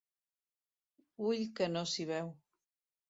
Ull 1.33 1.43
que 1.59 1.69
no 1.75 1.85
s'hi 1.93 2.07
veu. 2.15 2.33